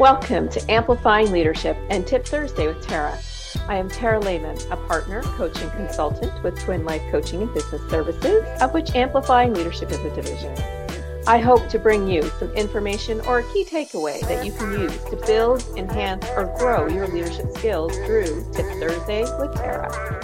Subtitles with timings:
[0.00, 3.16] Welcome to Amplifying Leadership and Tip Thursday with Tara.
[3.68, 7.80] I am Tara Lehman, a partner, coach, and consultant with Twin Life Coaching and Business
[7.88, 10.52] Services, of which Amplifying Leadership is a division.
[11.28, 14.98] I hope to bring you some information or a key takeaway that you can use
[15.04, 20.23] to build, enhance, or grow your leadership skills through Tip Thursday with Tara.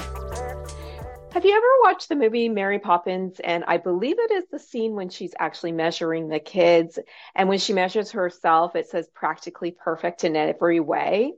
[1.40, 3.40] Have you ever watched the movie Mary Poppins?
[3.40, 6.98] And I believe it is the scene when she's actually measuring the kids.
[7.34, 11.32] And when she measures herself, it says practically perfect in every way.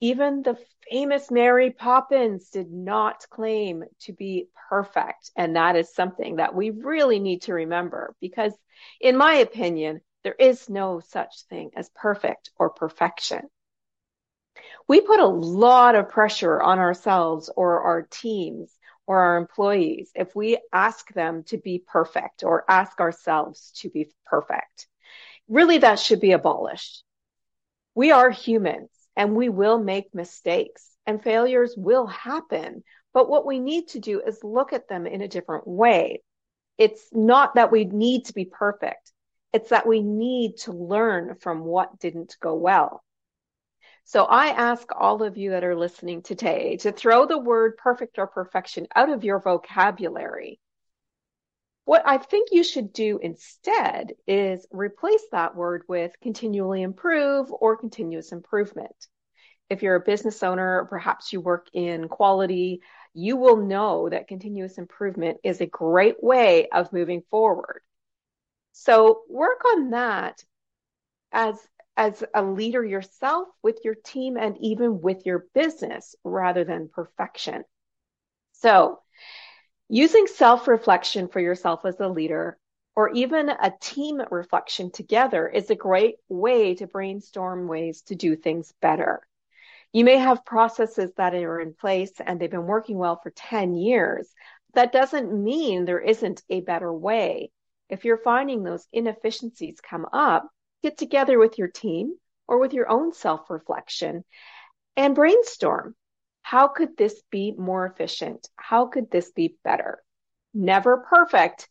[0.00, 0.56] Even the
[0.90, 5.32] famous Mary Poppins did not claim to be perfect.
[5.36, 8.54] And that is something that we really need to remember because,
[9.02, 13.50] in my opinion, there is no such thing as perfect or perfection
[14.88, 18.70] we put a lot of pressure on ourselves or our teams
[19.06, 24.10] or our employees if we ask them to be perfect or ask ourselves to be
[24.26, 24.86] perfect.
[25.48, 27.04] Really, that should be abolished.
[27.94, 32.82] We are humans and we will make mistakes and failures will happen.
[33.14, 36.22] But what we need to do is look at them in a different way.
[36.78, 39.12] It's not that we need to be perfect.
[39.52, 43.02] It's that we need to learn from what didn't go well.
[44.08, 48.20] So I ask all of you that are listening today to throw the word perfect
[48.20, 50.60] or perfection out of your vocabulary.
[51.86, 57.76] What I think you should do instead is replace that word with continually improve or
[57.76, 58.94] continuous improvement.
[59.70, 64.78] If you're a business owner, perhaps you work in quality, you will know that continuous
[64.78, 67.80] improvement is a great way of moving forward.
[68.70, 70.44] So work on that
[71.32, 71.56] as
[71.96, 77.64] as a leader yourself, with your team, and even with your business rather than perfection.
[78.52, 79.00] So,
[79.88, 82.58] using self reflection for yourself as a leader
[82.96, 88.34] or even a team reflection together is a great way to brainstorm ways to do
[88.34, 89.20] things better.
[89.92, 93.74] You may have processes that are in place and they've been working well for 10
[93.74, 94.28] years.
[94.74, 97.50] That doesn't mean there isn't a better way.
[97.88, 100.48] If you're finding those inefficiencies come up,
[100.82, 102.16] get together with your team
[102.48, 104.24] or with your own self reflection
[104.96, 105.94] and brainstorm.
[106.42, 108.48] How could this be more efficient?
[108.56, 110.02] How could this be better?
[110.54, 111.68] Never perfect,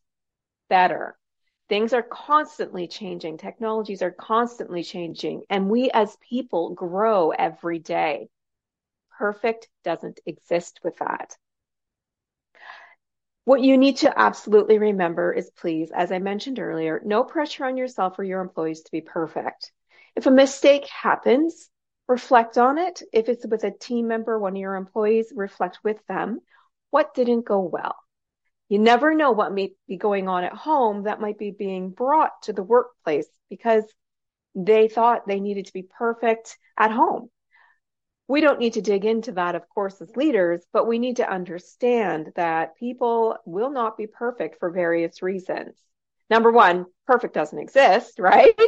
[0.70, 1.18] better.
[1.70, 3.38] Things are constantly changing.
[3.38, 5.44] Technologies are constantly changing.
[5.50, 8.30] And we as people grow every day.
[9.18, 11.36] Perfect doesn't exist with that.
[13.46, 17.78] What you need to absolutely remember is please, as I mentioned earlier, no pressure on
[17.78, 19.72] yourself or your employees to be perfect.
[20.16, 21.70] If a mistake happens,
[22.08, 23.04] reflect on it.
[23.14, 26.40] If it's with a team member, one of your employees, reflect with them.
[26.90, 27.96] What didn't go well?
[28.68, 32.32] You never know what may be going on at home that might be being brought
[32.44, 33.84] to the workplace because
[34.56, 37.30] they thought they needed to be perfect at home
[38.28, 41.30] we don't need to dig into that, of course, as leaders, but we need to
[41.30, 45.76] understand that people will not be perfect for various reasons.
[46.30, 48.60] Number one, perfect doesn't exist, right?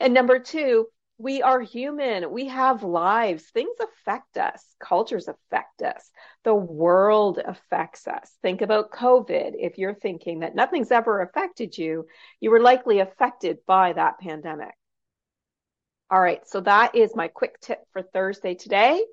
[0.00, 0.86] And number two,
[1.18, 2.30] we are human.
[2.30, 3.44] We have lives.
[3.44, 4.62] Things affect us.
[4.80, 6.10] Cultures affect us.
[6.44, 8.30] The world affects us.
[8.42, 9.52] Think about COVID.
[9.58, 12.06] If you're thinking that nothing's ever affected you,
[12.40, 14.74] you were likely affected by that pandemic.
[16.08, 19.04] All right, so that is my quick tip for Thursday today.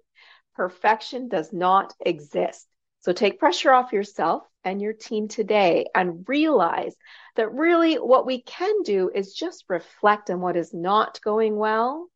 [0.55, 2.67] Perfection does not exist.
[2.99, 6.95] So take pressure off yourself and your team today and realize
[7.35, 12.07] that really what we can do is just reflect on what is not going well,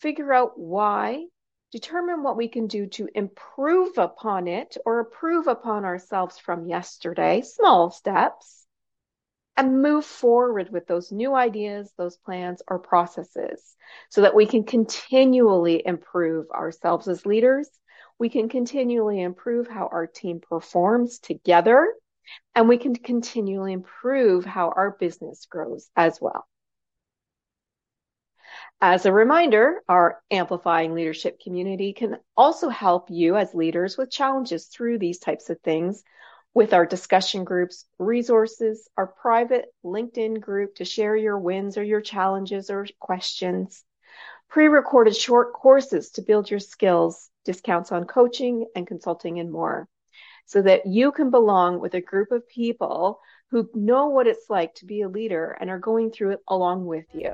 [0.00, 1.26] figure out why,
[1.70, 7.42] determine what we can do to improve upon it or improve upon ourselves from yesterday,
[7.42, 8.61] small steps
[9.56, 13.76] and move forward with those new ideas, those plans or processes
[14.08, 17.68] so that we can continually improve ourselves as leaders.
[18.18, 21.92] We can continually improve how our team performs together
[22.54, 26.46] and we can continually improve how our business grows as well.
[28.80, 34.66] As a reminder, our Amplifying Leadership community can also help you as leaders with challenges
[34.66, 36.02] through these types of things
[36.54, 42.00] with our discussion groups, resources, our private LinkedIn group to share your wins or your
[42.00, 43.84] challenges or questions,
[44.48, 49.88] pre-recorded short courses to build your skills, discounts on coaching and consulting and more
[50.46, 53.20] so that you can belong with a group of people
[53.50, 56.84] who know what it's like to be a leader and are going through it along
[56.84, 57.32] with you.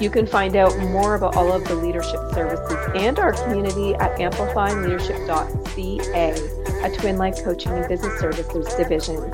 [0.00, 4.18] You can find out more about all of the leadership services and our community at
[4.18, 9.32] amplifyingleadership.ca, a Twin Life Coaching and Business Services division.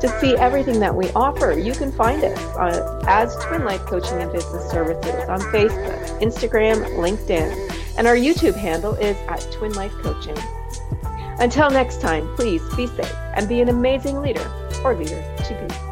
[0.00, 4.22] To see everything that we offer, you can find us uh, as Twin Life Coaching
[4.22, 7.52] and Business Services on Facebook, Instagram, LinkedIn,
[7.98, 10.38] and our YouTube handle is at Twin Life Coaching.
[11.38, 14.50] Until next time, please be safe and be an amazing leader
[14.82, 15.89] or leader to be.